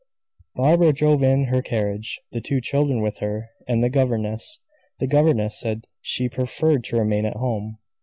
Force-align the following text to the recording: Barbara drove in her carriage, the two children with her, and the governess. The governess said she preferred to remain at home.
Barbara 0.55 0.93
drove 0.93 1.21
in 1.21 1.43
her 1.49 1.61
carriage, 1.61 2.19
the 2.31 2.41
two 2.41 2.59
children 2.59 3.03
with 3.03 3.19
her, 3.19 3.49
and 3.67 3.83
the 3.83 3.89
governess. 3.91 4.59
The 4.97 5.05
governess 5.05 5.59
said 5.59 5.85
she 6.01 6.27
preferred 6.27 6.83
to 6.85 6.97
remain 6.97 7.27
at 7.27 7.37
home. 7.37 7.77